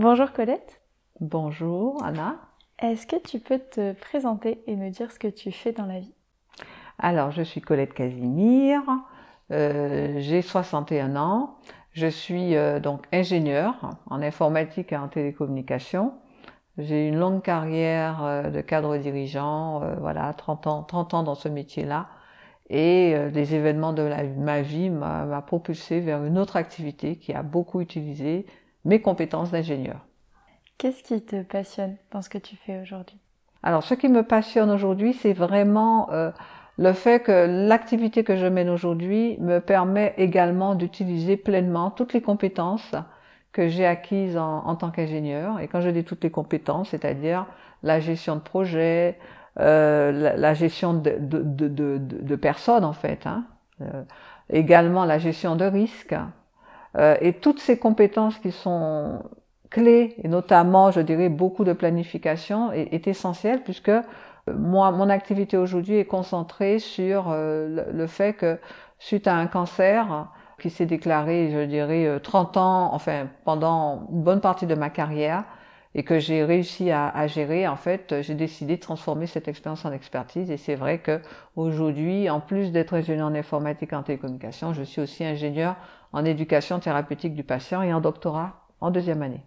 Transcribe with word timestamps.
Bonjour 0.00 0.32
Colette. 0.32 0.80
Bonjour 1.20 2.02
Anna. 2.02 2.36
Est-ce 2.78 3.06
que 3.06 3.16
tu 3.16 3.38
peux 3.38 3.58
te 3.58 3.92
présenter 3.92 4.62
et 4.66 4.74
nous 4.74 4.88
dire 4.88 5.12
ce 5.12 5.18
que 5.18 5.28
tu 5.28 5.52
fais 5.52 5.72
dans 5.72 5.84
la 5.84 6.00
vie? 6.00 6.14
Alors, 6.98 7.32
je 7.32 7.42
suis 7.42 7.60
Colette 7.60 7.92
Casimir, 7.92 8.80
euh, 9.50 10.14
j'ai 10.16 10.40
61 10.40 11.16
ans, 11.16 11.58
je 11.92 12.06
suis 12.06 12.56
euh, 12.56 12.80
donc 12.80 13.04
ingénieure 13.12 13.90
en 14.08 14.22
informatique 14.22 14.90
et 14.92 14.96
en 14.96 15.08
télécommunication. 15.08 16.14
J'ai 16.78 17.06
une 17.06 17.18
longue 17.18 17.42
carrière 17.42 18.24
euh, 18.24 18.48
de 18.48 18.62
cadre 18.62 18.96
dirigeant, 18.96 19.82
voilà, 20.00 20.32
30 20.32 20.66
ans, 20.66 20.82
30 20.82 21.12
ans 21.12 21.22
dans 21.24 21.34
ce 21.34 21.50
métier-là. 21.50 22.08
Et 22.70 23.14
les 23.34 23.54
événements 23.54 23.92
de 23.92 24.08
ma 24.38 24.62
vie 24.62 24.88
m'a 24.88 25.42
propulsé 25.42 26.00
vers 26.00 26.24
une 26.24 26.38
autre 26.38 26.56
activité 26.56 27.16
qui 27.16 27.34
a 27.34 27.42
beaucoup 27.42 27.82
utilisé 27.82 28.46
mes 28.84 29.00
compétences 29.00 29.50
d'ingénieur. 29.50 30.06
Qu'est-ce 30.78 31.02
qui 31.02 31.20
te 31.22 31.42
passionne 31.42 31.96
dans 32.10 32.22
ce 32.22 32.30
que 32.30 32.38
tu 32.38 32.56
fais 32.56 32.80
aujourd'hui? 32.80 33.18
Alors, 33.62 33.82
ce 33.82 33.94
qui 33.94 34.08
me 34.08 34.22
passionne 34.22 34.70
aujourd'hui, 34.70 35.12
c'est 35.12 35.34
vraiment 35.34 36.10
euh, 36.10 36.30
le 36.78 36.94
fait 36.94 37.22
que 37.22 37.66
l'activité 37.68 38.24
que 38.24 38.36
je 38.36 38.46
mène 38.46 38.70
aujourd'hui 38.70 39.36
me 39.40 39.58
permet 39.58 40.14
également 40.16 40.74
d'utiliser 40.74 41.36
pleinement 41.36 41.90
toutes 41.90 42.14
les 42.14 42.22
compétences 42.22 42.94
que 43.52 43.68
j'ai 43.68 43.84
acquises 43.84 44.38
en, 44.38 44.74
tant 44.76 44.90
qu'ingénieur. 44.90 45.60
Et 45.60 45.68
quand 45.68 45.80
je 45.80 45.90
dis 45.90 46.04
toutes 46.04 46.24
les 46.24 46.30
compétences, 46.30 46.90
c'est-à-dire 46.90 47.46
la 47.82 48.00
gestion 48.00 48.36
de 48.36 48.40
projet, 48.40 49.18
euh, 49.58 50.34
la, 50.36 50.54
gestion 50.54 50.94
de, 50.94 51.16
de, 51.18 52.36
personnes 52.36 52.84
en 52.84 52.92
fait, 52.92 53.26
hein, 53.26 53.44
euh, 53.82 54.04
également 54.48 55.04
la 55.04 55.18
gestion 55.18 55.56
de 55.56 55.64
risques, 55.64 56.14
et 56.98 57.34
toutes 57.34 57.60
ces 57.60 57.78
compétences 57.78 58.38
qui 58.38 58.50
sont 58.50 59.22
clé, 59.70 60.16
et 60.22 60.28
notamment, 60.28 60.90
je 60.90 61.00
dirais, 61.00 61.28
beaucoup 61.28 61.64
de 61.64 61.72
planification, 61.72 62.72
est, 62.72 63.06
essentielle 63.06 63.62
puisque 63.62 63.88
euh, 63.88 64.02
moi, 64.48 64.90
mon 64.90 65.08
activité 65.08 65.56
aujourd'hui 65.56 65.96
est 65.96 66.04
concentrée 66.04 66.78
sur 66.78 67.30
euh, 67.30 67.84
le, 67.90 68.06
fait 68.06 68.34
que 68.34 68.58
suite 68.98 69.26
à 69.26 69.36
un 69.36 69.46
cancer 69.46 70.28
qui 70.60 70.70
s'est 70.70 70.86
déclaré, 70.86 71.50
je 71.52 71.64
dirais, 71.64 72.20
30 72.22 72.56
euh, 72.56 72.60
ans, 72.60 72.90
enfin, 72.92 73.28
pendant 73.44 74.08
une 74.10 74.22
bonne 74.22 74.40
partie 74.40 74.66
de 74.66 74.74
ma 74.74 74.90
carrière, 74.90 75.44
et 75.94 76.04
que 76.04 76.18
j'ai 76.18 76.44
réussi 76.44 76.90
à, 76.90 77.08
à, 77.08 77.26
gérer, 77.26 77.66
en 77.66 77.76
fait, 77.76 78.22
j'ai 78.22 78.34
décidé 78.34 78.76
de 78.76 78.80
transformer 78.80 79.26
cette 79.26 79.48
expérience 79.48 79.84
en 79.84 79.92
expertise. 79.92 80.50
Et 80.50 80.56
c'est 80.56 80.76
vrai 80.76 80.98
que 80.98 81.20
aujourd'hui, 81.56 82.30
en 82.30 82.40
plus 82.40 82.70
d'être 82.70 82.94
ingénieur 82.94 83.26
en 83.26 83.34
informatique 83.34 83.92
et 83.92 83.96
en 83.96 84.02
télécommunication, 84.02 84.72
je 84.72 84.82
suis 84.82 85.00
aussi 85.00 85.24
ingénieur 85.24 85.76
en 86.12 86.24
éducation 86.24 86.78
thérapeutique 86.78 87.34
du 87.34 87.42
patient 87.42 87.82
et 87.82 87.92
en 87.92 88.00
doctorat 88.00 88.68
en 88.80 88.90
deuxième 88.90 89.22
année. 89.22 89.42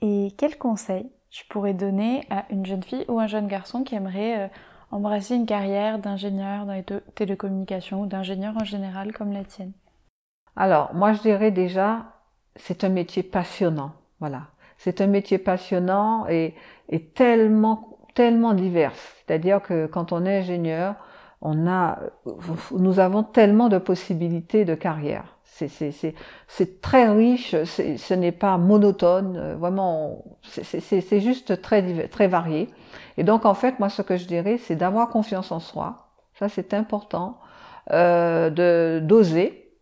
Et 0.00 0.34
quel 0.36 0.56
conseil 0.58 1.10
tu 1.30 1.44
pourrais 1.46 1.74
donner 1.74 2.24
à 2.30 2.44
une 2.50 2.64
jeune 2.64 2.82
fille 2.82 3.04
ou 3.08 3.18
un 3.18 3.26
jeune 3.26 3.48
garçon 3.48 3.82
qui 3.82 3.94
aimerait 3.94 4.44
euh, 4.44 4.48
embrasser 4.90 5.34
une 5.34 5.46
carrière 5.46 5.98
d'ingénieur 5.98 6.64
dans 6.66 6.72
les 6.72 6.84
télécommunications 7.14 8.02
ou 8.02 8.06
d'ingénieur 8.06 8.56
en 8.56 8.64
général 8.64 9.12
comme 9.12 9.32
la 9.32 9.44
tienne? 9.44 9.72
Alors, 10.56 10.94
moi 10.94 11.12
je 11.12 11.20
dirais 11.20 11.50
déjà, 11.50 12.06
c'est 12.56 12.84
un 12.84 12.88
métier 12.88 13.22
passionnant. 13.22 13.92
Voilà. 14.20 14.48
C'est 14.78 15.00
un 15.00 15.06
métier 15.06 15.38
passionnant 15.38 16.26
et, 16.28 16.54
et 16.88 17.04
tellement, 17.04 17.98
tellement 18.14 18.54
divers. 18.54 18.92
C'est-à-dire 18.94 19.60
que 19.60 19.86
quand 19.86 20.12
on 20.12 20.24
est 20.24 20.38
ingénieur, 20.38 20.94
on 21.40 21.68
a, 21.68 21.98
nous 22.72 22.98
avons 22.98 23.22
tellement 23.22 23.68
de 23.68 23.78
possibilités 23.78 24.64
de 24.64 24.74
carrière. 24.74 25.36
C'est 26.46 26.80
très 26.80 27.08
riche, 27.08 27.56
ce 27.64 28.14
n'est 28.14 28.32
pas 28.32 28.58
monotone, 28.58 29.36
euh, 29.36 29.56
vraiment, 29.56 30.22
c'est 30.42 31.20
juste 31.20 31.60
très, 31.60 32.06
très 32.06 32.28
varié. 32.28 32.68
Et 33.16 33.24
donc, 33.24 33.44
en 33.44 33.54
fait, 33.54 33.80
moi, 33.80 33.88
ce 33.88 34.02
que 34.02 34.16
je 34.16 34.26
dirais, 34.26 34.58
c'est 34.58 34.76
d'avoir 34.76 35.08
confiance 35.08 35.50
en 35.50 35.58
soi. 35.58 36.10
Ça, 36.38 36.48
c'est 36.48 36.74
important. 36.74 37.38
Euh, 37.90 38.50
de 38.50 39.00
d'oser 39.02 39.72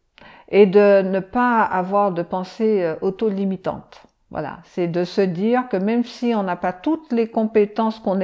et 0.48 0.66
de 0.66 1.02
ne 1.02 1.18
pas 1.18 1.62
avoir 1.62 2.12
de 2.12 2.22
pensée 2.22 2.84
euh, 2.84 2.94
auto-limitante. 3.00 4.00
Voilà, 4.30 4.58
c'est 4.64 4.88
de 4.88 5.04
se 5.04 5.20
dire 5.20 5.68
que 5.68 5.76
même 5.76 6.04
si 6.04 6.34
on 6.34 6.42
n'a 6.42 6.56
pas 6.56 6.72
toutes 6.72 7.12
les 7.12 7.28
compétences 7.28 8.00
qu'on 8.00 8.18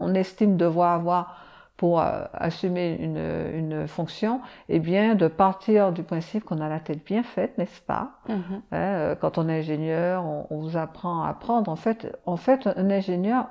on 0.00 0.14
estime 0.14 0.56
devoir 0.56 0.94
avoir 0.94 1.42
pour 1.76 2.00
euh, 2.00 2.24
assumer 2.32 2.96
une, 3.00 3.18
une, 3.18 3.88
fonction, 3.88 4.40
eh 4.68 4.78
bien, 4.78 5.16
de 5.16 5.26
partir 5.26 5.92
du 5.92 6.04
principe 6.04 6.44
qu'on 6.44 6.60
a 6.60 6.68
la 6.68 6.78
tête 6.78 7.04
bien 7.04 7.24
faite, 7.24 7.58
n'est-ce 7.58 7.80
pas? 7.80 8.20
Mm-hmm. 8.28 8.34
hein, 8.54 8.60
euh, 8.72 9.14
Quand 9.16 9.36
on 9.36 9.48
est 9.48 9.58
ingénieur, 9.58 10.24
on, 10.24 10.60
vous 10.60 10.76
apprend 10.76 11.24
à 11.24 11.30
apprendre. 11.30 11.70
En 11.70 11.76
fait, 11.76 12.16
en 12.24 12.36
fait, 12.36 12.68
un 12.68 12.88
ingénieur, 12.88 13.48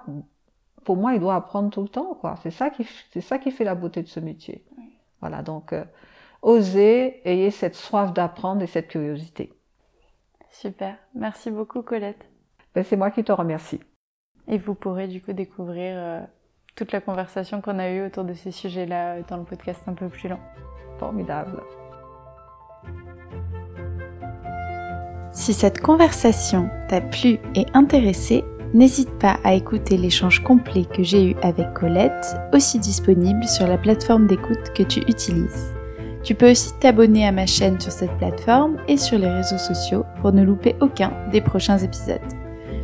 pour 0.85 0.95
moi, 0.95 1.13
il 1.13 1.19
doit 1.19 1.35
apprendre 1.35 1.71
tout 1.71 1.81
le 1.81 1.89
temps, 1.89 2.15
quoi. 2.21 2.35
C'est 2.41 2.51
ça 2.51 2.69
qui, 2.69 2.87
c'est 3.11 3.19
ça 3.19 3.37
qui 3.37 3.51
fait 3.51 3.65
la 3.65 3.75
beauté 3.75 4.01
de 4.01 4.07
ce 4.07 4.21
métier. 4.21 4.63
Voilà, 5.19 5.41
donc, 5.41 5.73
euh, 5.73 5.83
osez, 6.41 7.21
ayez 7.25 7.51
cette 7.51 7.75
soif 7.75 8.13
d'apprendre 8.13 8.61
et 8.61 8.67
cette 8.67 8.87
curiosité. 8.87 9.51
Super, 10.51 10.97
merci 11.15 11.49
beaucoup, 11.49 11.81
Colette. 11.81 12.25
Ben, 12.75 12.83
c'est 12.83 12.97
moi 12.97 13.09
qui 13.11 13.23
te 13.23 13.31
remercie. 13.31 13.79
Et 14.47 14.57
vous 14.57 14.75
pourrez 14.75 15.07
du 15.07 15.21
coup 15.21 15.33
découvrir 15.33 16.27
toute 16.75 16.91
la 16.91 17.01
conversation 17.01 17.61
qu'on 17.61 17.79
a 17.79 17.89
eue 17.89 18.05
autour 18.05 18.23
de 18.23 18.33
ces 18.33 18.51
sujets-là 18.51 19.21
dans 19.23 19.37
le 19.37 19.43
podcast 19.43 19.81
un 19.87 19.93
peu 19.93 20.09
plus 20.09 20.29
long. 20.29 20.39
Formidable. 20.99 21.61
Si 25.31 25.53
cette 25.53 25.81
conversation 25.81 26.69
t'a 26.89 27.01
plu 27.01 27.39
et 27.55 27.65
intéressé, 27.73 28.43
n'hésite 28.73 29.17
pas 29.17 29.39
à 29.43 29.53
écouter 29.53 29.97
l'échange 29.97 30.43
complet 30.43 30.85
que 30.85 31.03
j'ai 31.03 31.31
eu 31.31 31.35
avec 31.41 31.73
Colette, 31.73 32.35
aussi 32.53 32.79
disponible 32.79 33.45
sur 33.45 33.67
la 33.67 33.77
plateforme 33.77 34.27
d'écoute 34.27 34.73
que 34.75 34.83
tu 34.83 34.99
utilises. 35.01 35.73
Tu 36.23 36.35
peux 36.35 36.51
aussi 36.51 36.71
t'abonner 36.79 37.27
à 37.27 37.31
ma 37.31 37.45
chaîne 37.45 37.79
sur 37.79 37.91
cette 37.91 38.15
plateforme 38.17 38.77
et 38.87 38.97
sur 38.97 39.17
les 39.17 39.29
réseaux 39.29 39.57
sociaux 39.57 40.05
pour 40.21 40.31
ne 40.31 40.43
louper 40.43 40.75
aucun 40.79 41.11
des 41.31 41.41
prochains 41.41 41.79
épisodes. 41.79 42.19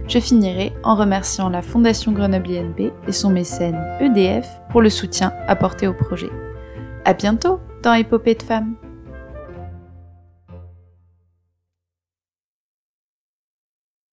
Je 0.07 0.19
finirai 0.19 0.73
en 0.83 0.95
remerciant 0.95 1.49
la 1.49 1.61
Fondation 1.61 2.13
Grenoble 2.13 2.51
INP 2.51 2.91
et 3.07 3.11
son 3.11 3.29
mécène 3.29 3.77
EDF 3.99 4.47
pour 4.69 4.81
le 4.81 4.89
soutien 4.89 5.33
apporté 5.47 5.87
au 5.87 5.93
projet. 5.93 6.29
À 7.05 7.13
bientôt 7.13 7.59
dans 7.83 7.93
Épopée 7.93 8.35
de 8.35 8.43
femmes! 8.43 8.75